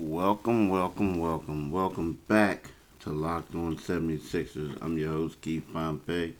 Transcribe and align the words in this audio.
Welcome, 0.00 0.68
welcome, 0.68 1.18
welcome, 1.18 1.72
welcome 1.72 2.20
back 2.28 2.70
to 3.00 3.10
Locked 3.10 3.56
On 3.56 3.76
76ers. 3.76 4.80
I'm 4.80 4.96
your 4.96 5.10
host, 5.10 5.40
Keith 5.40 5.66
Pompey. 5.72 6.36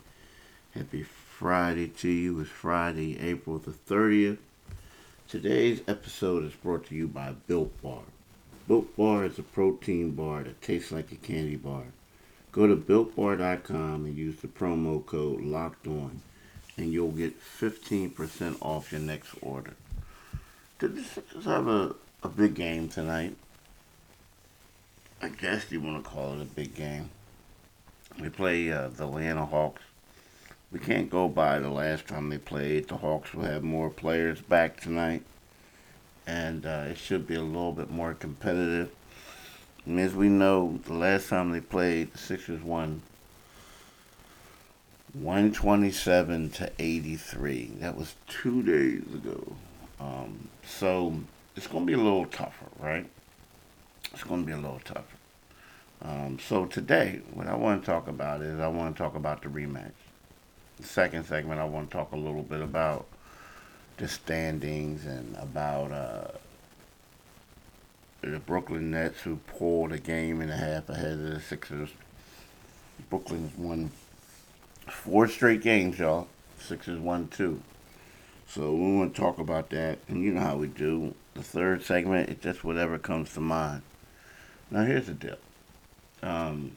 Happy 0.74 1.02
Friday 1.02 1.88
to 1.88 2.08
you. 2.08 2.38
It's 2.38 2.50
Friday, 2.50 3.18
April 3.18 3.58
the 3.58 3.72
30th. 3.72 4.38
Today's 5.26 5.80
episode 5.88 6.44
is 6.44 6.52
brought 6.52 6.86
to 6.86 6.94
you 6.94 7.08
by 7.08 7.32
Built 7.48 7.82
Bar. 7.82 8.02
Built 8.68 8.96
Bar 8.96 9.24
is 9.24 9.40
a 9.40 9.42
protein 9.42 10.12
bar 10.12 10.44
that 10.44 10.62
tastes 10.62 10.92
like 10.92 11.10
a 11.10 11.16
candy 11.16 11.56
bar. 11.56 11.82
Go 12.52 12.68
to 12.68 12.76
builtbar.com 12.76 14.04
and 14.04 14.16
use 14.16 14.36
the 14.36 14.46
promo 14.46 15.04
code 15.04 15.40
Locked 15.40 15.88
On, 15.88 16.22
and 16.76 16.92
you'll 16.92 17.10
get 17.10 17.42
15% 17.42 18.56
off 18.62 18.92
your 18.92 19.00
next 19.00 19.34
order. 19.42 19.74
Did 20.78 21.04
Sixers 21.04 21.46
have 21.46 21.66
a, 21.66 21.96
a 22.22 22.28
big 22.28 22.54
game 22.54 22.88
tonight? 22.88 23.36
I 25.20 25.28
guess 25.30 25.72
you 25.72 25.80
want 25.80 26.04
to 26.04 26.08
call 26.08 26.34
it 26.34 26.42
a 26.42 26.44
big 26.44 26.76
game. 26.76 27.10
We 28.20 28.28
play 28.28 28.70
uh, 28.70 28.88
the 28.88 29.04
Atlanta 29.04 29.46
Hawks. 29.46 29.82
We 30.70 30.78
can't 30.78 31.10
go 31.10 31.28
by 31.28 31.58
the 31.58 31.70
last 31.70 32.06
time 32.06 32.28
they 32.28 32.38
played. 32.38 32.86
The 32.86 32.98
Hawks 32.98 33.34
will 33.34 33.42
have 33.44 33.64
more 33.64 33.90
players 33.90 34.40
back 34.40 34.80
tonight, 34.80 35.24
and 36.24 36.64
uh, 36.64 36.84
it 36.90 36.98
should 36.98 37.26
be 37.26 37.34
a 37.34 37.42
little 37.42 37.72
bit 37.72 37.90
more 37.90 38.14
competitive. 38.14 38.92
And 39.84 39.98
as 39.98 40.14
we 40.14 40.28
know, 40.28 40.78
the 40.84 40.94
last 40.94 41.28
time 41.30 41.50
they 41.50 41.62
played, 41.62 42.12
the 42.12 42.18
Sixers 42.18 42.62
won 42.62 43.02
127 45.14 46.50
to 46.50 46.70
83. 46.78 47.72
That 47.80 47.96
was 47.96 48.14
two 48.28 48.62
days 48.62 49.02
ago. 49.12 49.52
Um, 49.98 50.48
so 50.64 51.14
it's 51.56 51.66
going 51.66 51.84
to 51.84 51.86
be 51.86 51.98
a 51.98 52.02
little 52.02 52.26
tougher, 52.26 52.66
right? 52.78 53.06
It's 54.12 54.24
going 54.24 54.42
to 54.42 54.46
be 54.46 54.52
a 54.52 54.56
little 54.56 54.80
tougher. 54.84 55.04
Um, 56.02 56.38
so 56.38 56.66
today, 56.66 57.20
what 57.34 57.46
I 57.46 57.56
want 57.56 57.82
to 57.82 57.86
talk 57.86 58.08
about 58.08 58.40
is 58.40 58.60
I 58.60 58.68
want 58.68 58.96
to 58.96 59.02
talk 59.02 59.14
about 59.14 59.42
the 59.42 59.48
rematch. 59.48 59.92
The 60.76 60.86
second 60.86 61.24
segment, 61.24 61.60
I 61.60 61.64
want 61.64 61.90
to 61.90 61.96
talk 61.96 62.12
a 62.12 62.16
little 62.16 62.42
bit 62.42 62.60
about 62.60 63.06
the 63.96 64.06
standings 64.06 65.06
and 65.06 65.36
about 65.36 65.90
uh, 65.90 66.28
the 68.20 68.38
Brooklyn 68.38 68.92
Nets 68.92 69.20
who 69.22 69.36
pulled 69.58 69.92
a 69.92 69.98
game 69.98 70.40
and 70.40 70.50
a 70.50 70.56
half 70.56 70.88
ahead 70.88 71.12
of 71.12 71.20
the 71.20 71.40
Sixers. 71.40 71.90
Brooklyn's 73.10 73.56
won 73.58 73.90
four 74.86 75.26
straight 75.26 75.62
games, 75.62 75.98
y'all. 75.98 76.28
Sixers 76.60 77.00
won 77.00 77.28
two. 77.28 77.60
So 78.46 78.72
we 78.72 78.96
want 78.96 79.14
to 79.14 79.20
talk 79.20 79.38
about 79.38 79.70
that, 79.70 79.98
and 80.08 80.22
you 80.22 80.32
know 80.32 80.40
how 80.40 80.56
we 80.56 80.68
do. 80.68 81.14
The 81.34 81.42
third 81.42 81.82
segment, 81.82 82.30
it's 82.30 82.42
just 82.42 82.64
whatever 82.64 82.98
comes 82.98 83.34
to 83.34 83.40
mind. 83.40 83.82
Now 84.70 84.84
here's 84.84 85.06
the 85.06 85.14
deal. 85.14 85.36
Um, 86.22 86.72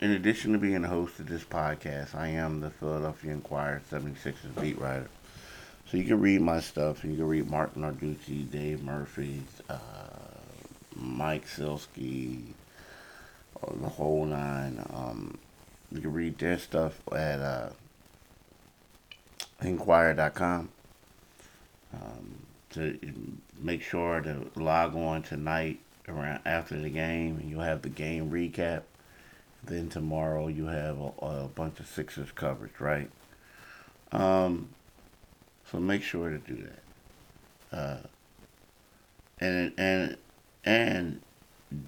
in 0.00 0.12
addition 0.12 0.52
to 0.52 0.58
being 0.58 0.82
the 0.82 0.88
host 0.88 1.18
of 1.18 1.28
this 1.28 1.44
podcast, 1.44 2.14
I 2.14 2.28
am 2.28 2.60
the 2.60 2.70
Philadelphia 2.70 3.32
Inquirer 3.32 3.82
76ers 3.90 4.60
beat 4.60 4.80
writer. 4.80 5.10
So 5.90 5.96
you 5.96 6.04
can 6.04 6.20
read 6.20 6.40
my 6.40 6.60
stuff, 6.60 7.02
and 7.02 7.12
you 7.12 7.18
can 7.18 7.28
read 7.28 7.50
Marc 7.50 7.74
Narducci, 7.74 8.50
Dave 8.50 8.82
Murphy, 8.82 9.42
uh, 9.68 9.78
Mike 10.94 11.46
Sielski, 11.46 12.42
uh, 13.62 13.72
the 13.80 13.88
whole 13.88 14.24
nine. 14.24 14.84
Um, 14.90 15.38
you 15.90 16.00
can 16.00 16.12
read 16.12 16.38
their 16.38 16.58
stuff 16.58 17.00
at 17.12 17.40
uh, 17.40 17.70
Inquirer.com. 19.62 20.68
Um, 21.94 22.38
to 22.70 22.98
make 23.60 23.82
sure 23.82 24.20
to 24.20 24.50
log 24.56 24.94
on 24.94 25.22
tonight 25.22 25.80
around 26.08 26.40
after 26.44 26.78
the 26.78 26.90
game, 26.90 27.38
and 27.38 27.50
you'll 27.50 27.60
have 27.60 27.82
the 27.82 27.88
game 27.88 28.30
recap. 28.30 28.82
Then 29.64 29.88
tomorrow 29.88 30.48
you 30.48 30.66
have 30.66 30.98
a, 30.98 31.12
a 31.20 31.48
bunch 31.54 31.80
of 31.80 31.86
Sixers 31.86 32.30
coverage, 32.32 32.78
right? 32.78 33.10
Um, 34.12 34.68
so 35.70 35.78
make 35.78 36.02
sure 36.02 36.30
to 36.30 36.38
do 36.38 36.68
that. 37.70 37.76
Uh, 37.76 37.98
and 39.40 39.72
and 39.76 40.16
and 40.64 41.20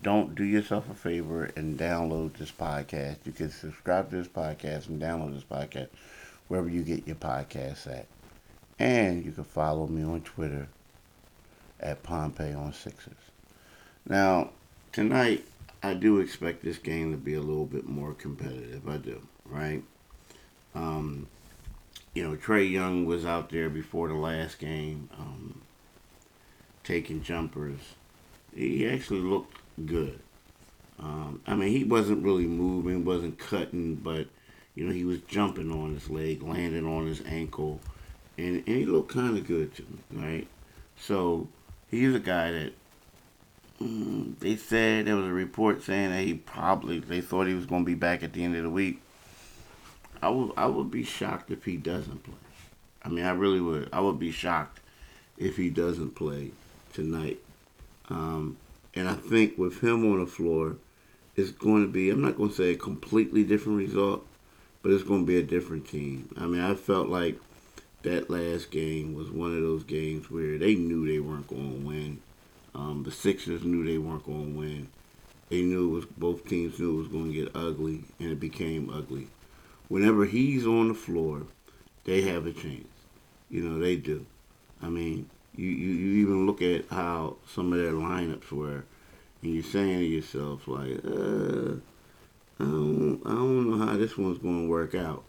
don't 0.03 0.35
do 0.35 0.45
yourself 0.45 0.91
a 0.91 0.95
favor 0.95 1.51
and 1.57 1.79
download 1.79 2.35
this 2.35 2.53
podcast. 2.53 3.17
You 3.25 3.33
can 3.33 3.51
subscribe 3.51 4.11
to 4.11 4.17
this 4.17 4.29
podcast 4.29 4.89
and 4.89 5.01
download 5.01 5.35
this 5.35 5.45
podcast 5.45 5.89
wherever 6.49 6.69
you 6.69 6.83
get 6.83 7.07
your 7.07 7.17
podcasts 7.17 7.87
at. 7.87 8.07
And 8.79 9.25
you 9.25 9.33
can 9.33 9.45
follow 9.45 9.87
me 9.87 10.03
on 10.03 10.21
Twitter 10.21 10.69
at 11.79 12.03
Pompey 12.03 12.53
on 12.53 12.73
Sixers. 12.73 13.30
Now, 14.11 14.51
tonight, 14.91 15.45
I 15.85 15.95
do 15.95 16.19
expect 16.19 16.65
this 16.65 16.79
game 16.79 17.13
to 17.13 17.17
be 17.17 17.35
a 17.35 17.41
little 17.41 17.65
bit 17.65 17.89
more 17.89 18.13
competitive. 18.13 18.89
I 18.89 18.97
do, 18.97 19.23
right? 19.47 19.85
Um, 20.75 21.29
you 22.13 22.25
know, 22.25 22.37
Trae 22.37 22.69
Young 22.69 23.07
was 23.07 23.25
out 23.25 23.51
there 23.51 23.71
before 23.71 24.09
the 24.09 24.15
last 24.15 24.59
game, 24.59 25.09
um, 25.17 25.63
taking 26.83 27.23
jumpers. 27.23 27.79
He 28.53 28.85
actually 28.89 29.21
looked 29.21 29.57
good. 29.87 30.19
Um, 30.99 31.41
I 31.47 31.55
mean, 31.55 31.71
he 31.71 31.85
wasn't 31.85 32.25
really 32.25 32.49
moving, 32.49 33.05
wasn't 33.05 33.39
cutting, 33.39 33.95
but 33.95 34.27
you 34.75 34.87
know, 34.87 34.93
he 34.93 35.05
was 35.05 35.21
jumping 35.29 35.71
on 35.71 35.95
his 35.95 36.11
leg, 36.11 36.43
landing 36.43 36.85
on 36.85 37.07
his 37.07 37.23
ankle, 37.27 37.79
and, 38.37 38.57
and 38.67 38.77
he 38.77 38.87
looked 38.87 39.13
kind 39.13 39.39
of 39.39 39.47
good 39.47 39.73
to 39.77 39.83
me, 39.83 39.99
right? 40.11 40.49
So 40.99 41.47
he's 41.93 42.13
a 42.13 42.19
guy 42.19 42.51
that 42.51 42.73
they 43.81 44.57
said 44.57 45.07
there 45.07 45.17
was 45.17 45.27
a 45.27 45.33
report 45.33 45.83
saying 45.83 46.11
that 46.11 46.23
he 46.23 46.35
probably 46.35 46.99
they 46.99 47.21
thought 47.21 47.47
he 47.47 47.55
was 47.55 47.67
going 47.67 47.83
to 47.83 47.87
be 47.87 47.95
back 47.95 48.23
at 48.23 48.33
the 48.33 48.45
end 48.45 48.57
of 48.57 48.63
the 48.63 48.71
week. 48.71 49.01
I 50.23 50.29
would 50.29 50.53
I 50.57 50.67
would 50.67 50.91
be 50.91 51.03
shocked 51.03 51.51
if 51.51 51.65
he 51.65 51.77
doesn't 51.77 52.23
play. 52.23 52.35
I 53.03 53.09
mean, 53.09 53.25
I 53.25 53.31
really 53.31 53.61
would. 53.61 53.89
I 53.93 54.01
would 54.01 54.19
be 54.19 54.31
shocked 54.31 54.81
if 55.39 55.57
he 55.57 55.71
doesn't 55.71 56.15
play 56.15 56.51
tonight. 56.93 57.41
Um, 58.11 58.59
and 58.95 59.09
I 59.09 59.15
think 59.15 59.57
with 59.57 59.83
him 59.83 60.05
on 60.13 60.21
the 60.21 60.27
floor, 60.27 60.77
it's 61.37 61.51
going 61.51 61.83
to 61.83 61.91
be, 61.91 62.11
I'm 62.11 62.21
not 62.21 62.37
going 62.37 62.51
to 62.51 62.55
say 62.55 62.73
a 62.73 62.77
completely 62.77 63.45
different 63.45 63.79
result, 63.79 64.27
but 64.83 64.93
it's 64.93 65.05
going 65.05 65.21
to 65.21 65.27
be 65.27 65.39
a 65.39 65.43
different 65.43 65.89
team. 65.89 66.29
I 66.37 66.47
mean, 66.47 66.61
I 66.61 66.75
felt 66.75 67.09
like 67.09 67.39
that 68.03 68.29
last 68.29 68.71
game 68.71 69.15
was 69.15 69.31
one 69.31 69.57
of 69.57 69.63
those 69.63 69.85
games 69.85 70.31
where 70.31 70.59
they 70.59 70.75
knew 70.75 71.07
they 71.07 71.21
weren't 71.21 71.49
going 71.49 71.81
to 71.81 71.87
win. 71.87 72.21
Um, 72.75 73.03
the 73.05 73.11
Sixers 73.11 73.65
knew 73.65 73.85
they 73.85 73.99
weren't 73.99 74.25
going 74.25 74.53
to 74.53 74.59
win. 74.59 74.89
They 75.49 75.63
knew 75.63 75.91
it 75.91 75.95
was 75.95 76.05
both 76.05 76.49
teams 76.49 76.79
knew 76.79 76.95
it 76.95 77.03
was 77.03 77.09
going 77.09 77.33
to 77.33 77.45
get 77.45 77.57
ugly, 77.57 78.05
and 78.21 78.31
it 78.31 78.41
became 78.41 78.91
ugly. 78.91 79.29
Whenever 79.89 80.25
he's 80.25 80.67
on 80.67 80.89
the 80.89 80.95
floor, 80.95 81.43
they 82.05 82.23
have 82.23 82.47
a 82.47 82.53
chance. 82.53 82.87
You 83.51 83.63
know 83.63 83.79
they 83.81 83.97
do. 83.97 84.25
I 84.81 84.89
mean, 84.89 85.29
you, 85.57 85.69
you, 85.69 85.93
you 85.93 86.23
even 86.23 86.47
look 86.47 86.63
at 86.63 86.87
how 86.89 87.37
some 87.53 87.73
of 87.73 87.79
their 87.81 87.93
lineups 87.93 88.53
were, 88.53 88.85
and 89.43 89.55
you're 89.55 89.65
saying 89.65 89.99
to 89.99 90.05
yourself 90.05 90.69
like, 90.69 91.05
uh, 91.05 91.75
I 92.61 92.65
don't, 92.65 93.21
I 93.25 93.31
don't 93.31 93.71
know 93.71 93.87
how 93.87 93.97
this 93.97 94.17
one's 94.17 94.39
going 94.39 94.65
to 94.67 94.71
work 94.71 94.95
out. 94.95 95.25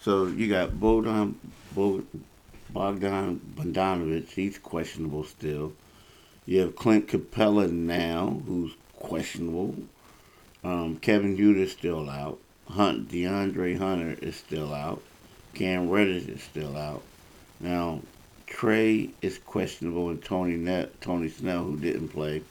So 0.00 0.26
you 0.26 0.48
got 0.48 0.78
Bogdan, 0.78 1.38
Bogdan 1.74 3.40
Bogdanovic, 3.54 4.28
he's 4.28 4.58
questionable 4.58 5.24
still. 5.24 5.72
You 6.46 6.60
have 6.60 6.76
Clint 6.76 7.08
Capela 7.08 7.70
now, 7.70 8.42
who's 8.46 8.72
questionable. 8.96 9.74
Um, 10.64 10.96
Kevin 10.96 11.36
Huerter's 11.36 11.72
still 11.72 12.08
out. 12.08 12.38
Hunt 12.68 13.08
DeAndre 13.08 13.78
Hunter 13.78 14.16
is 14.22 14.36
still 14.36 14.72
out. 14.72 15.02
Cam 15.54 15.90
Reddish 15.90 16.26
is 16.26 16.42
still 16.42 16.76
out. 16.76 17.02
Now, 17.58 18.00
Trae 18.46 19.10
is 19.22 19.38
questionable, 19.38 20.10
and 20.10 20.22
Tony 20.22 20.56
Net, 20.56 21.00
Tony 21.00 21.28
Snell, 21.28 21.64
who 21.64 21.76
didn't 21.76 22.08
play, 22.08 22.42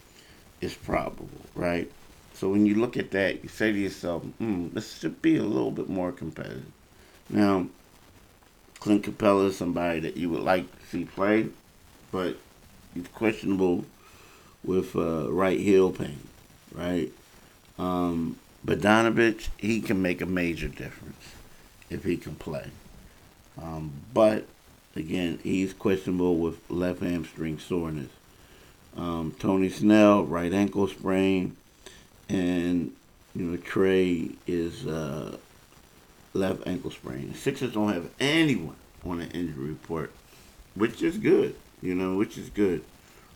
is 0.61 0.73
probable, 0.73 1.29
right? 1.55 1.89
So 2.33 2.49
when 2.49 2.65
you 2.65 2.75
look 2.75 2.97
at 2.97 3.11
that, 3.11 3.43
you 3.43 3.49
say 3.49 3.71
to 3.71 3.77
yourself, 3.77 4.23
hmm, 4.23 4.69
this 4.73 4.99
should 4.99 5.21
be 5.21 5.37
a 5.37 5.43
little 5.43 5.71
bit 5.71 5.89
more 5.89 6.11
competitive. 6.11 6.65
Now, 7.29 7.67
Clint 8.79 9.03
Capela 9.03 9.47
is 9.47 9.57
somebody 9.57 9.99
that 10.01 10.15
you 10.15 10.29
would 10.29 10.41
like 10.41 10.71
to 10.71 10.85
see 10.87 11.05
play, 11.05 11.47
but 12.11 12.37
he's 12.93 13.07
questionable 13.07 13.85
with 14.63 14.95
uh, 14.95 15.31
right 15.31 15.59
heel 15.59 15.91
pain, 15.91 16.19
right? 16.73 17.11
Um, 17.77 18.37
Bogdanovic, 18.65 19.49
he 19.57 19.81
can 19.81 20.01
make 20.01 20.21
a 20.21 20.25
major 20.25 20.67
difference 20.67 21.33
if 21.89 22.03
he 22.03 22.17
can 22.17 22.35
play. 22.35 22.65
Um, 23.61 23.91
but 24.13 24.45
again, 24.95 25.39
he's 25.43 25.73
questionable 25.73 26.37
with 26.37 26.59
left 26.69 27.01
hamstring 27.01 27.59
soreness. 27.59 28.11
Um, 28.97 29.35
Tony 29.39 29.69
Snell, 29.69 30.23
right 30.23 30.51
ankle 30.51 30.87
sprain, 30.87 31.55
and 32.27 32.91
you 33.35 33.45
know 33.45 33.57
Trae 33.57 34.35
is 34.47 34.85
uh, 34.85 35.37
left 36.33 36.67
ankle 36.67 36.91
sprain. 36.91 37.33
Sixers 37.33 37.73
don't 37.73 37.93
have 37.93 38.09
anyone 38.19 38.75
on 39.05 39.19
the 39.19 39.27
injury 39.27 39.69
report, 39.69 40.11
which 40.75 41.01
is 41.01 41.17
good. 41.17 41.55
You 41.81 41.95
know, 41.95 42.15
which 42.15 42.37
is 42.37 42.49
good. 42.49 42.83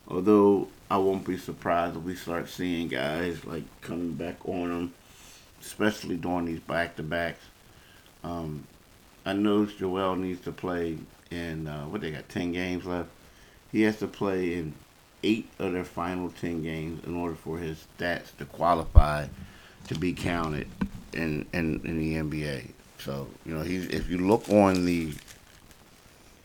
Although 0.08 0.68
I 0.90 0.98
won't 0.98 1.26
be 1.26 1.38
surprised 1.38 1.96
if 1.96 2.04
we 2.04 2.16
start 2.16 2.50
seeing 2.50 2.88
guys 2.88 3.46
like 3.46 3.64
coming 3.82 4.14
back 4.14 4.38
on 4.48 4.70
them, 4.70 4.94
especially 5.62 6.18
during 6.18 6.46
these 6.46 6.60
back 6.60 6.98
to 6.98 7.04
backs. 7.04 7.44
Um, 8.24 8.68
I 9.26 9.34
know 9.34 9.66
Joel 9.66 10.16
needs 10.18 10.42
to 10.42 10.52
play 10.52 10.98
in 11.32 11.68
uh, 11.68 11.86
what 11.86 12.02
they 12.02 12.12
got 12.12 12.28
ten 12.30 12.52
games 12.52 12.86
left. 12.86 13.10
He 13.72 13.82
has 13.84 13.98
to 14.00 14.08
play 14.08 14.56
in 14.56 14.74
eight 15.24 15.50
of 15.58 15.72
their 15.72 15.86
final 15.86 16.30
ten 16.30 16.62
games 16.62 17.04
in 17.06 17.16
order 17.16 17.36
for 17.36 17.58
his 17.58 17.86
stats 17.98 18.36
to 18.38 18.46
qualify 18.46 19.28
to 19.88 19.96
be 19.96 20.14
counted 20.14 20.68
in 21.14 21.46
in, 21.54 21.82
in 21.86 21.98
the 21.98 22.16
NBA. 22.16 22.68
So 23.00 23.28
you 23.46 23.56
know 23.56 23.64
he's 23.64 23.88
if 23.88 24.10
you 24.10 24.18
look 24.18 24.50
on 24.50 24.86
the 24.86 25.14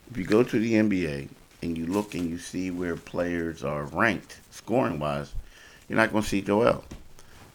if 0.09 0.17
you 0.17 0.23
go 0.23 0.43
to 0.43 0.59
the 0.59 0.73
NBA 0.73 1.29
and 1.61 1.77
you 1.77 1.85
look 1.85 2.15
and 2.15 2.29
you 2.29 2.37
see 2.37 2.71
where 2.71 2.95
players 2.95 3.63
are 3.63 3.83
ranked 3.85 4.39
scoring 4.51 4.99
wise, 4.99 5.33
you're 5.87 5.97
not 5.97 6.11
going 6.11 6.23
to 6.23 6.29
see 6.29 6.41
Joel. 6.41 6.83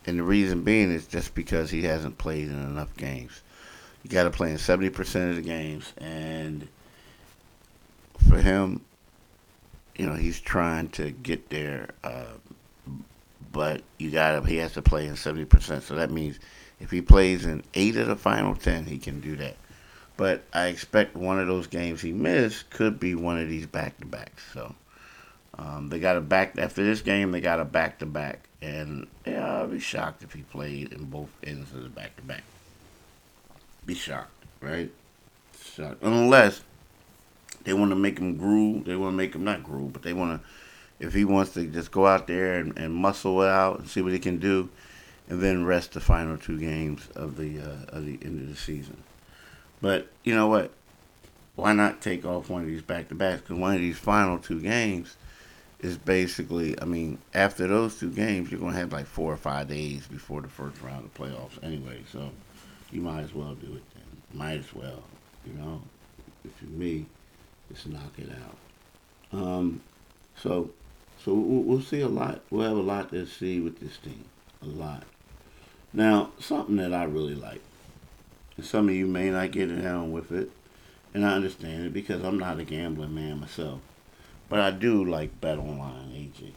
And 0.06 0.18
the 0.18 0.22
reason 0.22 0.62
being 0.62 0.90
is 0.90 1.06
just 1.06 1.34
because 1.34 1.70
he 1.70 1.82
hasn't 1.82 2.18
played 2.18 2.48
in 2.48 2.60
enough 2.60 2.94
games. 2.96 3.40
You 4.02 4.10
got 4.10 4.24
to 4.24 4.30
play 4.30 4.50
in 4.50 4.58
70% 4.58 5.30
of 5.30 5.36
the 5.36 5.42
games. 5.42 5.92
And 5.96 6.68
for 8.28 8.36
him, 8.36 8.82
you 9.96 10.06
know, 10.06 10.14
he's 10.14 10.40
trying 10.40 10.88
to 10.90 11.10
get 11.10 11.48
there. 11.48 11.88
Uh, 12.02 12.34
but 13.52 13.82
you 13.98 14.10
got 14.10 14.32
to, 14.32 14.46
he 14.46 14.56
has 14.56 14.72
to 14.72 14.82
play 14.82 15.06
in 15.06 15.14
70%. 15.14 15.82
So 15.82 15.94
that 15.94 16.10
means 16.10 16.38
if 16.80 16.90
he 16.90 17.00
plays 17.00 17.46
in 17.46 17.62
eight 17.72 17.96
of 17.96 18.08
the 18.08 18.16
final 18.16 18.54
10, 18.54 18.84
he 18.84 18.98
can 18.98 19.20
do 19.20 19.36
that. 19.36 19.56
But 20.16 20.44
I 20.52 20.66
expect 20.66 21.16
one 21.16 21.40
of 21.40 21.46
those 21.46 21.66
games 21.66 22.00
he 22.00 22.12
missed 22.12 22.70
could 22.70 23.00
be 23.00 23.14
one 23.14 23.38
of 23.38 23.48
these 23.48 23.66
back 23.66 23.98
to 23.98 24.06
backs. 24.06 24.44
So 24.52 24.74
um, 25.58 25.88
they 25.88 25.98
got 25.98 26.16
a 26.16 26.20
back 26.20 26.56
after 26.58 26.84
this 26.84 27.00
game. 27.00 27.32
They 27.32 27.40
got 27.40 27.60
a 27.60 27.64
back 27.64 27.98
to 27.98 28.06
back, 28.06 28.48
and 28.62 29.06
yeah, 29.26 29.58
I'll 29.58 29.68
be 29.68 29.80
shocked 29.80 30.22
if 30.22 30.32
he 30.32 30.42
played 30.42 30.92
in 30.92 31.06
both 31.06 31.30
ends 31.42 31.72
of 31.72 31.82
the 31.82 31.88
back 31.88 32.16
to 32.16 32.22
back. 32.22 32.42
Be 33.86 33.94
shocked, 33.94 34.44
right? 34.60 34.90
Shocked 35.60 36.02
unless 36.02 36.62
they 37.64 37.72
want 37.72 37.90
to 37.90 37.96
make 37.96 38.18
him 38.18 38.36
groove. 38.36 38.84
They 38.84 38.96
want 38.96 39.12
to 39.12 39.16
make 39.16 39.34
him 39.34 39.44
not 39.44 39.62
groove, 39.62 39.92
but 39.92 40.02
they 40.02 40.12
want 40.12 40.40
to. 40.40 40.48
If 41.04 41.12
he 41.12 41.24
wants 41.24 41.54
to 41.54 41.66
just 41.66 41.90
go 41.90 42.06
out 42.06 42.26
there 42.28 42.54
and, 42.54 42.76
and 42.78 42.94
muscle 42.94 43.42
it 43.42 43.48
out 43.48 43.80
and 43.80 43.88
see 43.88 44.00
what 44.00 44.12
he 44.12 44.18
can 44.18 44.38
do, 44.38 44.68
and 45.28 45.40
then 45.40 45.64
rest 45.64 45.92
the 45.92 46.00
final 46.00 46.36
two 46.36 46.58
games 46.58 47.08
of 47.14 47.36
the 47.36 47.60
uh, 47.60 47.96
of 47.96 48.06
the 48.06 48.18
end 48.22 48.42
of 48.42 48.48
the 48.48 48.56
season. 48.56 49.02
But 49.84 50.08
you 50.24 50.34
know 50.34 50.46
what? 50.46 50.70
Why 51.56 51.74
not 51.74 52.00
take 52.00 52.24
off 52.24 52.48
one 52.48 52.62
of 52.62 52.68
these 52.68 52.80
back 52.80 53.10
to 53.10 53.14
backs? 53.14 53.42
Because 53.42 53.58
one 53.58 53.74
of 53.74 53.82
these 53.82 53.98
final 53.98 54.38
two 54.38 54.62
games 54.62 55.14
is 55.78 55.98
basically, 55.98 56.80
I 56.80 56.86
mean, 56.86 57.18
after 57.34 57.68
those 57.68 57.98
two 57.98 58.10
games, 58.10 58.50
you're 58.50 58.60
going 58.60 58.72
to 58.72 58.78
have 58.78 58.94
like 58.94 59.04
four 59.04 59.30
or 59.30 59.36
five 59.36 59.68
days 59.68 60.06
before 60.06 60.40
the 60.40 60.48
first 60.48 60.80
round 60.80 61.04
of 61.04 61.12
playoffs 61.12 61.62
anyway. 61.62 62.00
So 62.10 62.30
you 62.92 63.02
might 63.02 63.24
as 63.24 63.34
well 63.34 63.54
do 63.56 63.76
it 63.76 63.82
then. 63.92 64.38
Might 64.38 64.60
as 64.60 64.74
well, 64.74 65.02
you 65.46 65.52
know. 65.52 65.82
If 66.46 66.52
you're 66.62 66.70
me, 66.70 67.04
just 67.70 67.86
knock 67.86 68.14
it 68.16 68.30
out. 68.30 69.38
Um, 69.38 69.82
so, 70.34 70.70
so 71.22 71.34
we'll, 71.34 71.82
see 71.82 72.00
a 72.00 72.08
lot. 72.08 72.40
We'll 72.48 72.66
have 72.66 72.78
a 72.78 72.80
lot 72.80 73.10
to 73.10 73.26
see 73.26 73.60
with 73.60 73.80
this 73.80 73.98
team. 73.98 74.24
A 74.62 74.66
lot. 74.66 75.04
Now, 75.92 76.30
something 76.38 76.76
that 76.76 76.94
I 76.94 77.04
really 77.04 77.34
like 77.34 77.60
some 78.62 78.88
of 78.88 78.94
you 78.94 79.06
may 79.06 79.30
not 79.30 79.50
get 79.50 79.66
down 79.82 80.12
with 80.12 80.30
it, 80.30 80.50
and 81.12 81.26
I 81.26 81.34
understand 81.34 81.86
it 81.86 81.92
because 81.92 82.22
I'm 82.22 82.38
not 82.38 82.60
a 82.60 82.64
gambling 82.64 83.14
man 83.14 83.40
myself. 83.40 83.80
But 84.48 84.60
I 84.60 84.70
do 84.70 85.04
like 85.04 85.40
Bet 85.40 85.58
Online, 85.58 86.12
AG. 86.14 86.54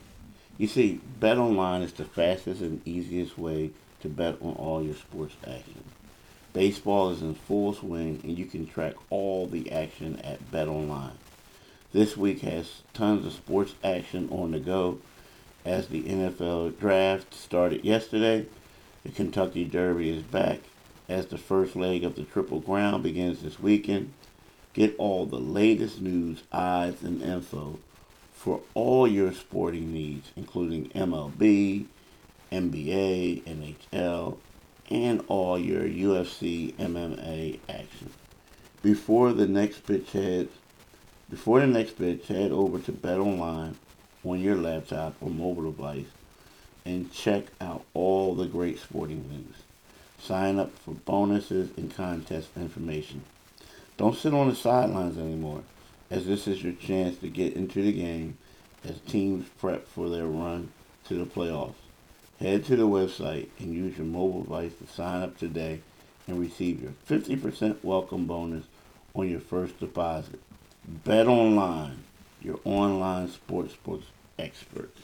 You 0.58 0.66
see, 0.66 1.00
Bet 1.18 1.38
Online 1.38 1.82
is 1.82 1.92
the 1.92 2.04
fastest 2.04 2.60
and 2.60 2.86
easiest 2.86 3.38
way 3.38 3.70
to 4.00 4.08
bet 4.08 4.36
on 4.40 4.54
all 4.54 4.82
your 4.82 4.94
sports 4.94 5.34
action. 5.44 5.82
Baseball 6.52 7.10
is 7.10 7.22
in 7.22 7.34
full 7.34 7.72
swing, 7.72 8.20
and 8.22 8.38
you 8.38 8.44
can 8.44 8.66
track 8.66 8.94
all 9.10 9.46
the 9.46 9.70
action 9.72 10.20
at 10.20 10.50
Bet 10.52 10.68
Online. 10.68 11.18
This 11.92 12.16
week 12.16 12.40
has 12.40 12.82
tons 12.94 13.26
of 13.26 13.32
sports 13.32 13.74
action 13.82 14.28
on 14.30 14.52
the 14.52 14.60
go 14.60 14.98
as 15.64 15.88
the 15.88 16.02
NFL 16.02 16.78
draft 16.78 17.34
started 17.34 17.84
yesterday. 17.84 18.46
The 19.04 19.10
Kentucky 19.10 19.64
Derby 19.64 20.10
is 20.10 20.22
back 20.22 20.60
as 21.08 21.26
the 21.26 21.38
first 21.38 21.74
leg 21.74 22.04
of 22.04 22.14
the 22.14 22.24
Triple 22.24 22.60
Crown 22.60 23.02
begins 23.02 23.42
this 23.42 23.58
weekend. 23.58 24.12
Get 24.74 24.94
all 24.98 25.26
the 25.26 25.38
latest 25.38 26.00
news, 26.00 26.42
odds, 26.52 27.02
and 27.02 27.22
info 27.22 27.78
for 28.32 28.60
all 28.74 29.08
your 29.08 29.32
sporting 29.32 29.92
needs, 29.92 30.30
including 30.36 30.90
MLB, 30.90 31.86
NBA, 32.52 33.42
NHL, 33.42 34.36
and 34.90 35.24
all 35.28 35.58
your 35.58 35.82
UFC 35.82 36.74
MMA 36.74 37.58
action. 37.68 38.10
Before 38.82 39.32
the 39.32 39.48
next 39.48 39.86
pitch 39.86 40.12
heads, 40.12 40.52
before 41.28 41.60
the 41.60 41.66
next 41.66 41.98
pitch, 41.98 42.28
head 42.28 42.52
over 42.52 42.78
to 42.78 42.92
Bet 42.92 43.18
Online 43.18 43.76
on 44.24 44.40
your 44.40 44.56
laptop 44.56 45.14
or 45.20 45.30
mobile 45.30 45.70
device 45.70 46.06
and 46.84 47.12
check 47.12 47.44
out 47.60 47.84
all 47.92 48.34
the 48.34 48.46
great 48.46 48.78
sporting 48.78 49.28
news. 49.28 49.67
Sign 50.20 50.58
up 50.58 50.76
for 50.78 50.92
bonuses 50.92 51.70
and 51.76 51.94
contest 51.94 52.48
information. 52.56 53.22
Don't 53.96 54.16
sit 54.16 54.34
on 54.34 54.48
the 54.48 54.54
sidelines 54.54 55.18
anymore, 55.18 55.62
as 56.10 56.26
this 56.26 56.46
is 56.46 56.62
your 56.62 56.72
chance 56.74 57.18
to 57.18 57.28
get 57.28 57.54
into 57.54 57.82
the 57.82 57.92
game 57.92 58.36
as 58.84 59.00
teams 59.00 59.48
prep 59.58 59.86
for 59.86 60.08
their 60.08 60.26
run 60.26 60.70
to 61.06 61.14
the 61.14 61.24
playoffs. 61.24 61.74
Head 62.40 62.64
to 62.66 62.76
the 62.76 62.86
website 62.86 63.48
and 63.58 63.74
use 63.74 63.98
your 63.98 64.06
mobile 64.06 64.42
device 64.42 64.72
to 64.78 64.92
sign 64.92 65.22
up 65.22 65.36
today 65.38 65.80
and 66.26 66.38
receive 66.38 66.80
your 66.82 66.92
50% 67.08 67.78
welcome 67.82 68.26
bonus 68.26 68.64
on 69.14 69.28
your 69.28 69.40
first 69.40 69.80
deposit. 69.80 70.40
Bet 70.86 71.26
online, 71.26 72.04
your 72.40 72.60
online 72.64 73.28
sports 73.28 73.72
sports 73.72 74.06
experts. 74.38 75.00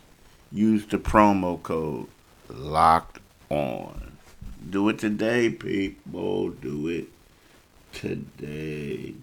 Use 0.52 0.86
the 0.86 0.98
promo 0.98 1.60
code 1.60 2.06
LOCKED 2.48 3.20
ON. 3.50 4.13
Do 4.68 4.88
it 4.88 4.98
today, 4.98 5.50
people. 5.50 6.50
Do 6.50 6.88
it 6.88 7.08
today. 7.92 9.14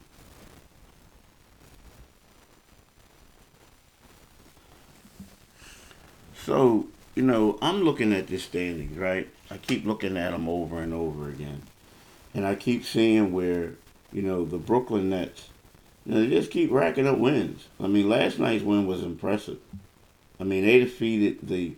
So, 6.36 6.88
you 7.16 7.24
know, 7.24 7.60
I'm 7.62 7.84
looking 7.84 8.14
at 8.14 8.28
the 8.28 8.38
standings, 8.38 8.98
right? 8.98 9.30
I 9.50 9.58
keep 9.58 9.86
looking 9.86 10.18
at 10.18 10.32
them 10.32 10.50
over 10.50 10.82
and 10.82 10.94
over 10.94 11.30
again. 11.30 11.62
And 12.34 12.46
I 12.46 12.56
keep 12.56 12.86
seeing 12.86 13.32
where, 13.34 13.74
you 14.12 14.22
know, 14.22 14.46
the 14.46 14.58
Brooklyn 14.58 15.10
Nets, 15.10 15.50
you 16.06 16.13
know, 16.13 16.22
they 16.22 16.30
just 16.30 16.50
keep 16.50 16.72
racking 16.72 17.08
up 17.08 17.18
wins. 17.18 17.68
I 17.80 17.88
mean, 17.88 18.10
last 18.10 18.39
night's 18.39 18.63
win 18.63 18.88
was 18.88 19.04
impressive. 19.04 19.60
I 20.39 20.44
mean, 20.44 20.65
they 20.65 20.80
defeated 20.80 21.39
the 21.44 21.75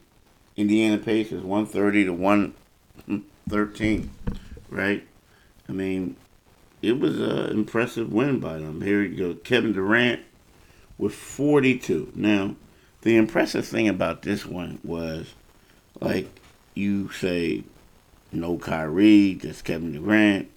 Indiana 0.56 0.98
Pacers 0.98 1.44
130 1.44 2.06
to 2.06 2.14
1 2.14 2.54
hmm, 3.06 3.18
13, 3.50 4.10
right? 4.70 5.06
I 5.68 5.72
mean, 5.72 6.16
it 6.82 7.00
was 7.00 7.20
an 7.20 7.50
impressive 7.52 8.12
win 8.12 8.40
by 8.40 8.58
them. 8.58 8.82
Here 8.82 9.02
you 9.02 9.18
go, 9.18 9.34
Kevin 9.36 9.74
Durant 9.74 10.22
with 10.98 11.14
42. 11.14 12.12
Now, 12.16 12.56
the 13.02 13.16
impressive 13.16 13.66
thing 13.66 13.88
about 13.88 14.22
this 14.22 14.46
one 14.46 14.80
was, 14.84 15.34
like 16.00 16.28
you 16.74 17.12
say, 17.12 17.64
no 18.32 18.58
Kyrie, 18.58 19.38
just 19.42 19.64
Kevin 19.64 19.94
Durant, 19.94 20.50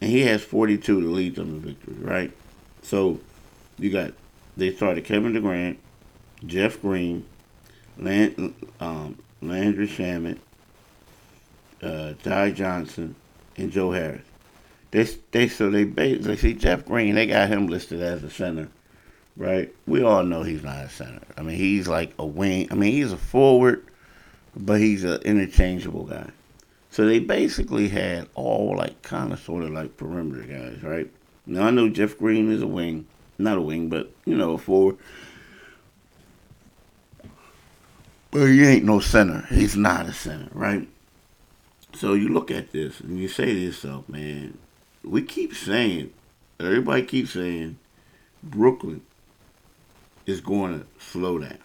and 0.00 0.10
he 0.10 0.22
has 0.22 0.42
42 0.42 1.00
to 1.00 1.10
lead 1.10 1.36
them 1.36 1.60
to 1.60 1.68
victory, 1.68 1.94
right? 2.00 2.32
So 2.82 3.20
you 3.78 3.90
got 3.90 4.12
they 4.56 4.72
started 4.72 5.04
Kevin 5.04 5.32
Durant, 5.32 5.78
Jeff 6.46 6.80
Green, 6.80 7.24
Land, 7.98 8.54
um, 8.80 9.18
Landry 9.40 9.88
Shamet, 9.88 10.38
uh, 11.84 12.14
Ty 12.22 12.52
Johnson, 12.52 13.14
and 13.56 13.70
Joe 13.70 13.92
Harris. 13.92 14.22
They 14.90 15.04
they 15.32 15.48
so 15.48 15.70
they 15.70 15.84
basically 15.84 16.36
see 16.36 16.54
Jeff 16.54 16.84
Green. 16.84 17.14
They 17.14 17.26
got 17.26 17.48
him 17.48 17.66
listed 17.66 18.00
as 18.00 18.22
a 18.22 18.30
center, 18.30 18.68
right? 19.36 19.74
We 19.86 20.02
all 20.02 20.22
know 20.22 20.42
he's 20.42 20.62
not 20.62 20.84
a 20.84 20.88
center. 20.88 21.22
I 21.36 21.42
mean, 21.42 21.56
he's 21.56 21.88
like 21.88 22.12
a 22.18 22.26
wing. 22.26 22.68
I 22.70 22.74
mean, 22.74 22.92
he's 22.92 23.12
a 23.12 23.16
forward, 23.16 23.84
but 24.56 24.80
he's 24.80 25.04
an 25.04 25.20
interchangeable 25.22 26.04
guy. 26.04 26.30
So 26.90 27.06
they 27.06 27.18
basically 27.18 27.88
had 27.88 28.28
all 28.36 28.76
like 28.76 29.02
kind 29.02 29.32
of 29.32 29.40
sort 29.40 29.64
of 29.64 29.70
like 29.70 29.96
perimeter 29.96 30.42
guys, 30.42 30.80
right? 30.82 31.10
Now 31.44 31.66
I 31.66 31.70
know 31.70 31.88
Jeff 31.88 32.16
Green 32.16 32.52
is 32.52 32.62
a 32.62 32.66
wing, 32.68 33.06
not 33.36 33.58
a 33.58 33.60
wing, 33.60 33.88
but 33.88 34.12
you 34.24 34.36
know 34.36 34.52
a 34.52 34.58
forward. 34.58 34.96
But 38.30 38.46
he 38.46 38.64
ain't 38.64 38.84
no 38.84 39.00
center. 39.00 39.44
He's 39.50 39.76
not 39.76 40.06
a 40.06 40.12
center, 40.12 40.48
right? 40.52 40.88
So 41.96 42.14
you 42.14 42.28
look 42.28 42.50
at 42.50 42.72
this 42.72 43.00
and 43.00 43.18
you 43.18 43.28
say 43.28 43.46
to 43.46 43.52
yourself, 43.58 44.08
man, 44.08 44.58
we 45.02 45.22
keep 45.22 45.54
saying, 45.54 46.12
everybody 46.58 47.02
keeps 47.02 47.32
saying, 47.32 47.78
Brooklyn 48.42 49.02
is 50.26 50.40
going 50.40 50.80
to 50.80 50.86
slow 50.98 51.38
down. 51.38 51.58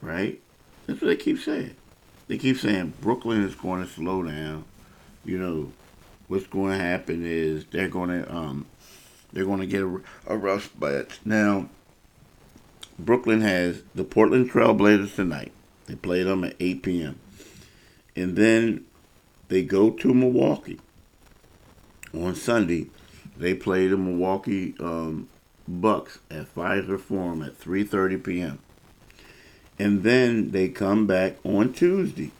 right? 0.00 0.40
That's 0.86 1.00
what 1.00 1.08
they 1.08 1.16
keep 1.16 1.38
saying. 1.38 1.76
They 2.28 2.38
keep 2.38 2.58
saying 2.58 2.94
Brooklyn 3.00 3.42
is 3.42 3.54
going 3.54 3.82
to 3.82 3.88
slow 3.88 4.22
down. 4.22 4.64
You 5.24 5.38
know, 5.38 5.72
what's 6.28 6.46
going 6.46 6.76
to 6.78 6.84
happen 6.84 7.24
is 7.24 7.64
they're 7.66 7.88
going 7.88 8.10
to 8.10 8.34
um, 8.34 8.66
they're 9.32 9.44
going 9.44 9.60
to 9.60 9.66
get 9.66 9.82
a, 9.82 10.00
a 10.26 10.36
rush 10.36 10.68
but 10.78 11.18
now. 11.24 11.68
Brooklyn 12.98 13.40
has 13.40 13.82
the 13.94 14.04
Portland 14.04 14.50
Trailblazers 14.50 15.14
tonight. 15.14 15.50
They 15.86 15.94
play 15.96 16.22
them 16.22 16.44
at 16.44 16.54
8 16.60 16.82
p.m. 16.82 17.18
And 18.14 18.36
then 18.36 18.84
they 19.52 19.62
go 19.62 19.90
to 19.90 20.14
Milwaukee 20.14 20.80
on 22.14 22.34
Sunday. 22.34 22.86
They 23.36 23.52
play 23.52 23.86
the 23.86 23.98
Milwaukee 23.98 24.74
um, 24.80 25.28
Bucks 25.68 26.20
at 26.30 26.54
Fiserv 26.54 27.00
Forum 27.00 27.42
at 27.42 27.60
3:30 27.60 28.24
p.m. 28.24 28.58
And 29.78 30.04
then 30.04 30.52
they 30.52 30.68
come 30.70 31.06
back 31.06 31.36
on 31.44 31.74
Tuesday 31.74 32.30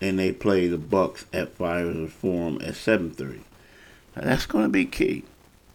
and 0.00 0.20
they 0.20 0.30
play 0.30 0.68
the 0.68 0.78
Bucks 0.78 1.26
at 1.32 1.58
Fiserv 1.58 2.10
Forum 2.10 2.60
at 2.62 2.74
7:30. 2.74 3.40
Now 4.14 4.22
that's 4.22 4.46
going 4.46 4.64
to 4.64 4.70
be 4.70 4.84
key. 4.84 5.24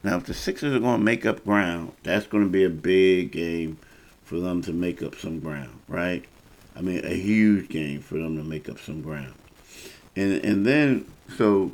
Now, 0.03 0.17
if 0.17 0.25
the 0.25 0.33
Sixers 0.33 0.73
are 0.73 0.79
going 0.79 0.99
to 0.99 1.03
make 1.03 1.25
up 1.25 1.43
ground, 1.43 1.91
that's 2.03 2.27
going 2.27 2.43
to 2.43 2.49
be 2.49 2.63
a 2.63 2.69
big 2.69 3.31
game 3.31 3.77
for 4.23 4.39
them 4.39 4.61
to 4.61 4.71
make 4.71 5.03
up 5.03 5.15
some 5.15 5.39
ground, 5.39 5.81
right? 5.89 6.23
I 6.75 6.81
mean, 6.81 7.03
a 7.03 7.15
huge 7.15 7.67
game 7.69 8.01
for 8.01 8.15
them 8.15 8.37
to 8.37 8.43
make 8.43 8.69
up 8.69 8.79
some 8.79 9.01
ground. 9.01 9.33
And 10.15 10.43
and 10.45 10.65
then 10.65 11.05
so, 11.37 11.71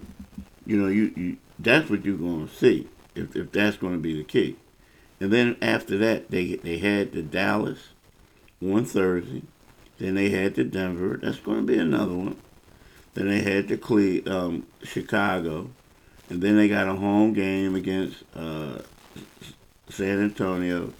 you 0.65 0.77
know, 0.77 0.87
you, 0.87 1.13
you 1.15 1.37
that's 1.59 1.89
what 1.89 2.05
you're 2.05 2.17
going 2.17 2.47
to 2.47 2.53
see 2.53 2.87
if 3.15 3.35
if 3.35 3.51
that's 3.51 3.77
going 3.77 3.93
to 3.93 3.99
be 3.99 4.17
the 4.17 4.23
key. 4.23 4.57
And 5.19 5.31
then 5.31 5.57
after 5.61 5.97
that, 5.99 6.31
they 6.31 6.55
they 6.55 6.79
had 6.79 7.11
the 7.11 7.21
Dallas 7.21 7.89
one 8.59 8.85
Thursday. 8.85 9.43
Then 9.99 10.15
they 10.15 10.29
had 10.29 10.55
the 10.55 10.63
Denver. 10.63 11.19
That's 11.21 11.39
going 11.39 11.59
to 11.59 11.63
be 11.63 11.77
another 11.77 12.15
one. 12.15 12.37
Then 13.13 13.27
they 13.27 13.41
had 13.41 13.67
the 13.67 13.77
Cle- 13.77 14.27
um, 14.27 14.65
Chicago, 14.83 15.69
and 16.29 16.41
then 16.41 16.55
they 16.55 16.67
got 16.67 16.87
a 16.87 16.95
home 16.95 17.33
game 17.33 17.75
against 17.75 18.23
uh, 18.35 18.79
San 19.89 20.23
Antonio, 20.23 20.93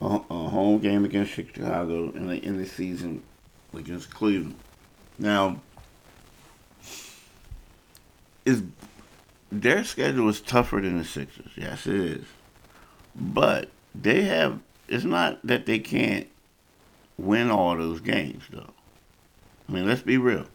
a, 0.00 0.06
a, 0.06 0.48
home 0.48 0.78
game 0.78 1.04
against 1.04 1.32
Chicago, 1.32 2.12
and 2.14 2.30
the 2.30 2.36
end 2.36 2.60
the 2.60 2.66
season 2.66 3.22
against 3.74 4.14
Cleveland. 4.14 4.54
Now, 5.18 5.60
is 8.44 8.62
their 9.50 9.84
schedule 9.84 10.28
is 10.28 10.40
tougher 10.40 10.80
than 10.80 10.98
the 10.98 11.04
Sixers? 11.04 11.52
Yes, 11.56 11.86
it 11.86 11.94
is. 11.94 12.24
But 13.14 13.68
they 13.94 14.22
have. 14.22 14.60
It's 14.88 15.04
not 15.04 15.40
that 15.46 15.66
they 15.66 15.78
can't 15.78 16.26
win 17.16 17.50
all 17.50 17.76
those 17.76 18.00
games, 18.00 18.44
though. 18.50 18.72
I 19.68 19.72
mean, 19.72 19.86
let's 19.86 20.02
be 20.02 20.18
real. 20.18 20.46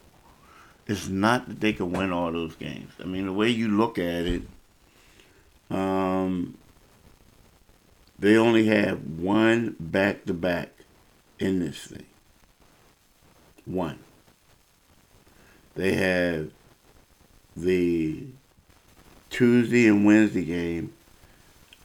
It's 0.87 1.07
not 1.07 1.47
that 1.47 1.59
they 1.59 1.73
can 1.73 1.91
win 1.91 2.11
all 2.11 2.31
those 2.31 2.55
games. 2.55 2.93
I 2.99 3.05
mean, 3.05 3.25
the 3.25 3.33
way 3.33 3.49
you 3.49 3.67
look 3.67 3.97
at 3.97 4.25
it, 4.25 4.41
um, 5.69 6.57
they 8.19 8.37
only 8.37 8.67
have 8.67 9.01
one 9.03 9.75
back 9.79 10.25
to 10.25 10.33
back 10.33 10.71
in 11.39 11.59
this 11.59 11.77
thing. 11.85 12.05
One. 13.65 13.99
They 15.75 15.93
have 15.95 16.51
the 17.57 18.23
Tuesday 19.29 19.87
and 19.87 20.05
Wednesday 20.05 20.45
game 20.45 20.93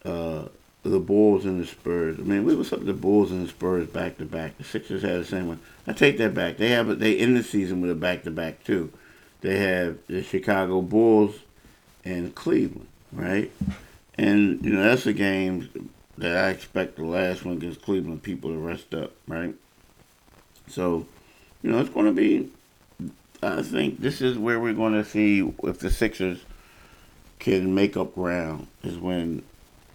uh, 0.05 0.47
the 0.83 0.99
Bulls 0.99 1.45
and 1.45 1.61
the 1.61 1.67
Spurs. 1.67 2.19
I 2.19 2.23
mean, 2.23 2.43
we 2.43 2.55
was 2.55 2.73
up 2.73 2.85
the 2.85 2.93
Bulls 2.93 3.31
and 3.31 3.45
the 3.45 3.49
Spurs 3.49 3.87
back 3.87 4.17
to 4.17 4.25
back. 4.25 4.57
The 4.57 4.63
Sixers 4.63 5.01
had 5.01 5.21
the 5.21 5.25
same 5.25 5.47
one. 5.47 5.59
I 5.87 5.93
take 5.93 6.17
that 6.17 6.33
back. 6.33 6.57
They 6.57 6.69
have 6.69 6.99
they 6.99 7.17
end 7.17 7.37
the 7.37 7.43
season 7.43 7.81
with 7.81 7.91
a 7.91 7.95
back 7.95 8.23
to 8.23 8.31
back 8.31 8.63
too. 8.63 8.91
They 9.41 9.59
have 9.59 9.97
the 10.07 10.23
Chicago 10.23 10.81
Bulls 10.81 11.35
and 12.03 12.35
Cleveland, 12.35 12.87
right? 13.11 13.51
And 14.15 14.63
you 14.63 14.71
know 14.71 14.83
that's 14.83 15.05
a 15.05 15.13
game 15.13 15.89
that 16.17 16.37
I 16.37 16.49
expect 16.49 16.97
the 16.97 17.05
last 17.05 17.45
one 17.45 17.55
against 17.55 17.81
Cleveland 17.81 18.23
people 18.23 18.51
to 18.51 18.57
rest 18.57 18.93
up, 18.93 19.13
right? 19.27 19.55
So, 20.67 21.05
you 21.61 21.71
know, 21.71 21.79
it's 21.79 21.89
going 21.89 22.05
to 22.05 22.11
be. 22.11 22.51
I 23.43 23.61
think 23.61 23.99
this 23.99 24.21
is 24.21 24.37
where 24.37 24.59
we're 24.59 24.73
going 24.73 24.93
to 24.93 25.05
see 25.05 25.53
if 25.63 25.79
the 25.79 25.89
Sixers 25.89 26.39
can 27.39 27.75
make 27.75 27.97
up 27.97 28.15
ground. 28.15 28.67
Is 28.83 28.97
when 28.97 29.43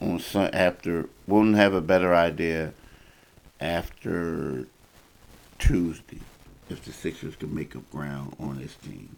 on 0.01 0.21
some, 0.21 0.51
after 0.53 1.09
we'll 1.27 1.55
have 1.55 1.75
a 1.75 1.81
better 1.81 2.15
idea 2.15 2.73
after 3.61 4.67
Tuesday 5.59 6.21
if 6.69 6.85
the 6.85 6.93
Sixers 6.93 7.37
can 7.37 7.55
make 7.55 7.75
up 7.75 7.91
ground 7.91 8.37
on 8.39 8.59
this 8.59 8.75
team. 8.77 9.17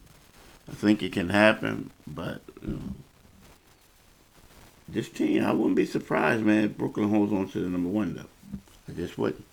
I 0.69 0.73
think 0.73 1.03
it 1.03 1.11
can 1.11 1.29
happen, 1.29 1.91
but 2.07 2.41
you 2.61 2.73
know, 2.73 2.95
this 4.87 5.09
team, 5.09 5.43
I 5.43 5.51
wouldn't 5.51 5.75
be 5.75 5.85
surprised, 5.85 6.43
man, 6.43 6.69
Brooklyn 6.69 7.09
holds 7.09 7.33
on 7.33 7.49
to 7.49 7.59
the 7.59 7.69
number 7.69 7.89
one 7.89 8.15
though. 8.15 8.59
I 8.87 8.95
just 8.95 9.17
wouldn't. 9.17 9.45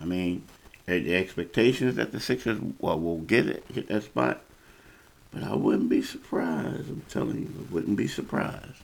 I 0.00 0.04
mean, 0.04 0.44
the 0.86 1.16
expectations 1.16 1.96
that 1.96 2.12
the 2.12 2.20
Sixers 2.20 2.60
well 2.78 3.00
will 3.00 3.18
get 3.18 3.46
it, 3.46 3.64
hit 3.72 3.88
that 3.88 4.04
spot, 4.04 4.42
but 5.32 5.42
I 5.42 5.54
wouldn't 5.54 5.88
be 5.88 6.02
surprised. 6.02 6.88
I'm 6.88 7.02
telling 7.08 7.38
you, 7.38 7.50
I 7.58 7.72
wouldn't 7.72 7.96
be 7.96 8.06
surprised. 8.06 8.82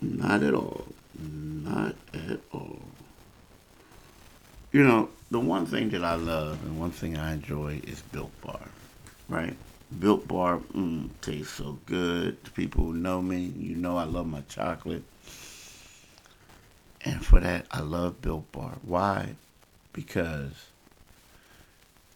Not 0.00 0.42
at 0.42 0.54
all. 0.54 0.86
Not 1.18 1.96
at 2.14 2.40
all. 2.52 2.80
You 4.72 4.84
know, 4.84 5.08
the 5.30 5.40
one 5.40 5.66
thing 5.66 5.90
that 5.90 6.04
I 6.04 6.14
love 6.14 6.62
and 6.64 6.78
one 6.78 6.90
thing 6.90 7.16
I 7.16 7.32
enjoy 7.32 7.80
is 7.84 8.02
Built 8.12 8.30
Bar, 8.42 8.60
right? 9.28 9.56
Built 9.98 10.28
Bar 10.28 10.58
mm, 10.74 11.08
tastes 11.20 11.54
so 11.54 11.78
good. 11.86 12.42
The 12.44 12.50
people 12.50 12.84
who 12.84 12.92
know 12.92 13.22
me, 13.22 13.52
you 13.58 13.74
know 13.76 13.96
I 13.96 14.04
love 14.04 14.26
my 14.26 14.42
chocolate. 14.42 15.04
And 17.04 17.24
for 17.24 17.40
that, 17.40 17.66
I 17.70 17.80
love 17.80 18.20
Built 18.20 18.50
Bar. 18.52 18.74
Why? 18.82 19.36
Because 19.96 20.52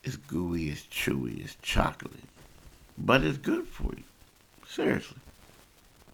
it's 0.05 0.15
gooey, 0.15 0.69
it's 0.69 0.83
chewy, 0.83 1.43
it's 1.43 1.57
chocolate. 1.63 2.13
But 2.97 3.25
it's 3.25 3.39
good 3.39 3.67
for 3.67 3.93
you. 3.97 4.05
Seriously 4.69 5.17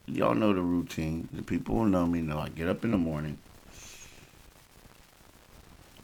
y'all 0.07 0.35
know 0.35 0.53
the 0.53 0.61
routine. 0.61 1.29
The 1.33 1.43
people 1.43 1.77
who 1.77 1.89
know 1.89 2.07
me 2.07 2.21
know 2.21 2.39
I 2.39 2.49
get 2.49 2.69
up 2.69 2.85
in 2.85 2.93
the 2.93 2.99
morning. 2.99 3.39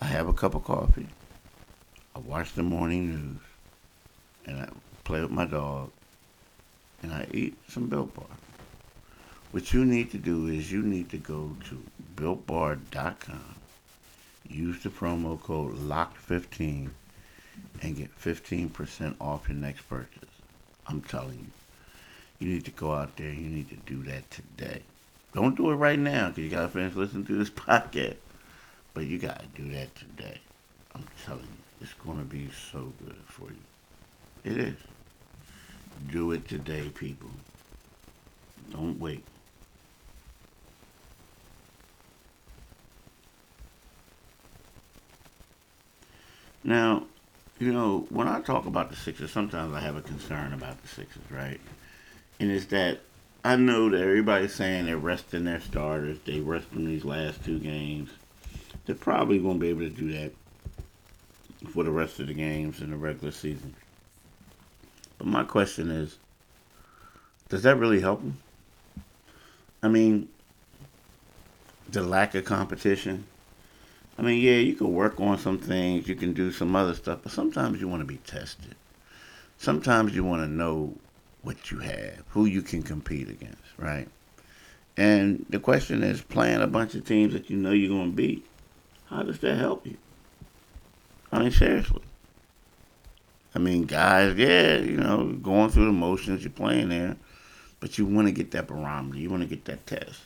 I 0.01 0.07
have 0.07 0.29
a 0.29 0.33
cup 0.33 0.55
of 0.55 0.65
coffee. 0.65 1.07
I 2.15 2.19
watch 2.19 2.53
the 2.55 2.63
morning 2.63 3.09
news. 3.09 3.41
And 4.47 4.61
I 4.61 4.69
play 5.05 5.21
with 5.21 5.31
my 5.31 5.45
dog. 5.45 5.91
And 7.03 7.13
I 7.13 7.27
eat 7.33 7.57
some 7.69 7.89
Built 7.89 8.15
Bar. 8.15 8.27
What 9.53 9.73
you 9.73 9.85
need 9.85 10.11
to 10.13 10.19
do 10.19 10.47
is 10.49 10.73
you 10.73 10.83
need 10.83 11.11
to 11.11 11.19
go 11.19 11.57
to 11.69 11.83
BuiltBar.com. 12.17 13.55
Use 14.49 14.83
the 14.83 14.91
promo 14.91 15.41
code 15.41 15.75
LOCKED15 15.77 16.91
and 17.83 17.97
get 17.97 18.21
15% 18.21 19.15
off 19.21 19.49
your 19.49 19.57
next 19.57 19.83
purchase. 19.89 20.29
I'm 20.87 21.01
telling 21.01 21.39
you. 21.39 21.47
You 22.39 22.55
need 22.55 22.65
to 22.65 22.71
go 22.73 22.93
out 22.93 23.17
there. 23.17 23.31
You 23.31 23.49
need 23.49 23.71
to 23.71 23.77
do 23.77 24.03
that 24.11 24.31
today. 24.31 24.83
Don't 25.33 25.57
do 25.57 25.71
it 25.71 25.77
right 25.77 25.99
now 25.99 26.29
because 26.29 26.45
you 26.45 26.51
got 26.51 26.63
to 26.63 26.69
finish 26.69 26.95
listening 26.95 27.25
to 27.27 27.39
this 27.39 27.51
podcast. 27.51 28.17
But 28.95 29.05
you 29.05 29.19
got 29.19 29.41
to 29.41 29.63
do 29.63 29.71
that 29.73 29.95
today. 29.95 30.39
I'm 30.95 31.05
telling 31.25 31.43
you, 31.43 31.81
it's 31.81 31.95
going 31.95 32.19
to 32.19 32.25
be 32.25 32.51
so 32.73 32.93
good 33.05 33.17
for 33.27 33.47
you. 33.47 33.57
It 34.45 34.59
is. 34.59 34.77
Do 36.11 36.33
it 36.33 36.49
today, 36.49 36.91
people. 36.95 37.31
Don't 38.71 38.99
wait. 38.99 39.25
Now, 46.73 47.05
you 47.59 47.71
know, 47.71 48.07
when 48.09 48.29
I 48.29 48.41
talk 48.41 48.65
about 48.65 48.89
the 48.89 48.97
Sixers, 48.97 49.31
sometimes 49.31 49.75
I 49.75 49.81
have 49.81 49.95
a 49.95 50.01
concern 50.01 50.55
about 50.55 50.81
the 50.81 50.89
Sixers, 50.89 51.31
right? 51.31 51.61
and 52.41 52.51
it's 52.51 52.65
that 52.67 53.01
I 53.45 53.57
know 53.57 53.91
that 53.91 54.01
everybody's 54.01 54.55
saying 54.55 54.87
they're 54.87 54.97
resting 54.97 55.45
their 55.45 55.61
starters. 55.61 56.17
They 56.25 56.41
rest 56.41 56.71
them 56.71 56.87
these 56.87 57.05
last 57.05 57.45
two 57.45 57.59
games. 57.59 58.09
They're 58.87 58.95
probably 58.95 59.39
going 59.39 59.57
to 59.57 59.61
be 59.61 59.69
able 59.69 59.81
to 59.83 59.91
do 59.91 60.13
that 60.13 60.33
for 61.75 61.85
the 61.85 61.91
rest 61.91 62.19
of 62.21 62.29
the 62.29 62.35
games 62.35 62.81
in 62.81 62.91
the 62.91 62.97
regular 62.97 63.33
season. 63.33 63.75
But 65.19 65.27
my 65.27 65.45
question 65.45 65.91
is, 65.91 66.17
does 67.51 67.65
that 67.65 67.77
really 67.77 68.01
help 68.01 68.21
them? 68.21 68.39
I 69.83 69.89
mean, 69.89 70.31
the 71.91 72.03
lack 72.03 72.35
of 72.35 72.47
competition. 72.47 73.27
I 74.19 74.23
mean, 74.23 74.41
yeah, 74.41 74.57
you 74.57 74.75
can 74.75 74.93
work 74.93 75.21
on 75.21 75.39
some 75.39 75.59
things, 75.59 76.07
you 76.07 76.15
can 76.15 76.33
do 76.33 76.53
some 76.53 76.77
other 76.77 76.95
stuff, 76.95 77.21
but 77.23 77.33
sometimes 77.33 77.81
you 77.81 77.89
want 77.89 78.01
to 78.01 78.07
be 78.07 78.19
tested. 78.19 78.75
Sometimes 79.59 80.15
you 80.15 80.23
want 80.25 80.43
to 80.43 80.49
know 80.49 80.95
what 81.43 81.71
you 81.71 81.79
have, 81.79 82.23
who 82.29 82.45
you 82.45 82.63
can 82.63 82.83
compete 82.83 83.29
against, 83.29 83.63
right? 83.79 84.09
And 84.97 85.47
the 85.49 85.59
question 85.59 86.03
is 86.03 86.21
playing 86.21 86.61
a 86.61 86.67
bunch 86.67 86.95
of 86.95 87.07
teams 87.07 87.33
that 87.33 87.49
you 87.49 87.57
know 87.57 87.73
you're 87.73 87.89
going 87.89 88.11
to 88.11 88.17
beat, 88.17 88.45
how 89.07 89.23
does 89.23 89.39
that 89.41 89.57
help 89.57 89.87
you? 89.87 89.97
I 91.31 91.39
mean, 91.39 91.51
seriously. 91.51 92.03
I 93.55 93.59
mean, 93.59 93.85
guys, 93.85 94.37
yeah, 94.37 94.77
you 94.77 94.97
know, 94.97 95.33
going 95.43 95.71
through 95.71 95.87
the 95.87 95.93
motions, 95.93 96.43
you're 96.43 96.51
playing 96.51 96.89
there, 96.89 97.17
but 97.81 97.99
you 97.99 98.07
want 98.07 98.29
to 98.29 98.33
get 98.33 98.51
that 98.53 98.67
barometer. 98.67 99.19
You 99.19 99.31
want 99.31 99.43
to 99.43 99.49
get 99.49 99.65
that 99.67 99.87
test. 99.87 100.21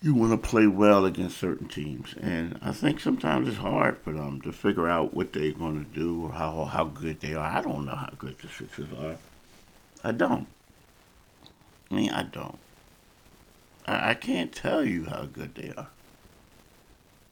You 0.00 0.14
want 0.14 0.30
to 0.30 0.48
play 0.48 0.68
well 0.68 1.04
against 1.04 1.38
certain 1.38 1.66
teams, 1.66 2.14
and 2.20 2.58
I 2.62 2.70
think 2.70 3.00
sometimes 3.00 3.48
it's 3.48 3.56
hard 3.56 3.98
for 3.98 4.12
them 4.12 4.40
to 4.42 4.52
figure 4.52 4.88
out 4.88 5.12
what 5.12 5.32
they're 5.32 5.50
going 5.50 5.84
to 5.84 5.90
do 5.90 6.24
or 6.24 6.32
how 6.32 6.64
how 6.66 6.84
good 6.84 7.20
they 7.20 7.34
are. 7.34 7.44
I 7.44 7.60
don't 7.60 7.84
know 7.84 7.96
how 7.96 8.12
good 8.16 8.38
the 8.38 8.46
Sixers 8.46 8.86
are. 8.96 9.16
I 10.04 10.12
don't. 10.12 10.46
I 11.90 11.94
mean, 11.94 12.10
I 12.10 12.22
don't. 12.22 12.58
I, 13.86 14.10
I 14.10 14.14
can't 14.14 14.52
tell 14.52 14.84
you 14.84 15.06
how 15.06 15.24
good 15.24 15.56
they 15.56 15.72
are. 15.76 15.88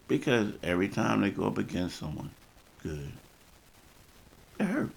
Because 0.08 0.52
every 0.62 0.88
time 0.88 1.20
they 1.20 1.30
go 1.30 1.46
up 1.46 1.58
against 1.58 1.98
someone 1.98 2.30
good, 2.82 3.12
it 4.58 4.64
hurt. 4.64 4.90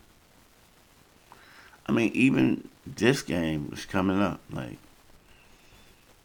I 1.86 1.92
mean, 1.92 2.12
even 2.14 2.68
this 2.86 3.22
game 3.22 3.70
is 3.74 3.86
coming 3.86 4.22
up. 4.22 4.40
Like, 4.52 4.78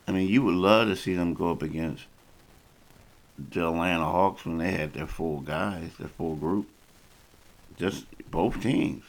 I 0.07 0.13
mean, 0.13 0.29
you 0.29 0.43
would 0.43 0.55
love 0.55 0.89
to 0.89 0.97
see 0.97 1.15
them 1.15 1.35
go 1.35 1.51
up 1.51 1.63
against 1.63 2.05
the 3.39 3.67
Atlanta 3.67 4.05
Hawks 4.05 4.45
when 4.45 4.59
they 4.59 4.73
had 4.73 4.93
their 4.93 5.07
full 5.07 5.41
guys, 5.41 5.91
their 5.99 6.09
full 6.09 6.37
group. 6.37 6.69
Just 7.77 8.07
both 8.31 8.63
teams. 8.63 9.05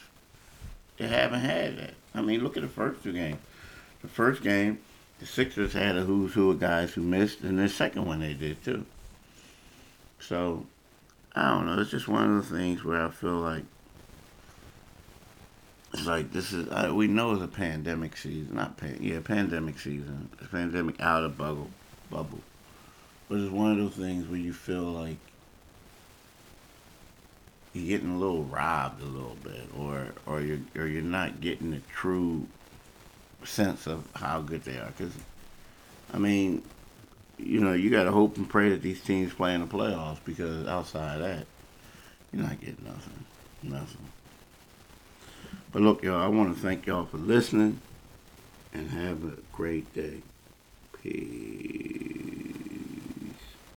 They 0.96 1.08
haven't 1.08 1.40
had 1.40 1.78
that. 1.78 1.94
I 2.14 2.22
mean, 2.22 2.42
look 2.42 2.56
at 2.56 2.62
the 2.62 2.68
first 2.68 3.02
two 3.02 3.12
games. 3.12 3.38
The 4.02 4.08
first 4.08 4.42
game, 4.42 4.78
the 5.20 5.26
Sixers 5.26 5.72
had 5.72 5.96
a 5.96 6.02
who's 6.02 6.32
who 6.34 6.50
of 6.50 6.60
guys 6.60 6.94
who 6.94 7.02
missed, 7.02 7.42
and 7.42 7.58
the 7.58 7.68
second 7.68 8.06
one 8.06 8.20
they 8.20 8.34
did 8.34 8.64
too. 8.64 8.84
So, 10.18 10.66
I 11.34 11.50
don't 11.50 11.66
know. 11.66 11.80
It's 11.80 11.90
just 11.90 12.08
one 12.08 12.36
of 12.36 12.48
the 12.48 12.56
things 12.56 12.82
where 12.82 13.04
I 13.04 13.10
feel 13.10 13.36
like 13.36 13.64
like 16.04 16.32
this 16.32 16.52
is 16.52 16.68
I, 16.68 16.90
we 16.90 17.06
know 17.06 17.32
it's 17.32 17.42
a 17.42 17.48
pandemic 17.48 18.16
season, 18.16 18.56
not 18.56 18.76
pan, 18.76 18.98
yeah, 19.00 19.20
pandemic 19.20 19.78
season. 19.78 20.28
It's 20.40 20.50
pandemic 20.50 21.00
out 21.00 21.24
of 21.24 21.38
bubble, 21.38 21.70
bubble. 22.10 22.40
But 23.28 23.38
it's 23.38 23.50
one 23.50 23.72
of 23.72 23.78
those 23.78 23.94
things 23.94 24.28
where 24.28 24.38
you 24.38 24.52
feel 24.52 24.82
like 24.82 25.16
you're 27.72 27.98
getting 27.98 28.14
a 28.14 28.18
little 28.18 28.44
robbed 28.44 29.02
a 29.02 29.06
little 29.06 29.36
bit, 29.42 29.68
or 29.78 30.08
or 30.26 30.40
you're 30.40 30.60
or 30.76 30.86
you're 30.86 31.02
not 31.02 31.40
getting 31.40 31.70
the 31.70 31.80
true 31.94 32.46
sense 33.44 33.86
of 33.86 34.06
how 34.14 34.40
good 34.40 34.64
they 34.64 34.76
are. 34.78 34.92
Because, 34.96 35.12
I 36.12 36.18
mean, 36.18 36.62
you 37.38 37.60
know, 37.60 37.74
you 37.74 37.90
got 37.90 38.04
to 38.04 38.12
hope 38.12 38.36
and 38.36 38.48
pray 38.48 38.70
that 38.70 38.82
these 38.82 39.00
teams 39.00 39.32
play 39.32 39.54
in 39.54 39.60
the 39.60 39.66
playoffs 39.66 40.18
because 40.24 40.66
outside 40.66 41.20
that, 41.20 41.46
you're 42.32 42.42
not 42.42 42.60
getting 42.60 42.84
nothing. 42.84 43.24
Nothing. 43.62 44.08
But 45.76 45.82
look, 45.82 46.02
y'all, 46.02 46.22
I 46.22 46.28
want 46.28 46.56
to 46.56 46.58
thank 46.58 46.86
y'all 46.86 47.04
for 47.04 47.18
listening 47.18 47.82
and 48.72 48.88
have 48.92 49.22
a 49.24 49.36
great 49.52 49.92
day. 49.92 50.22
Peace. 51.02 52.15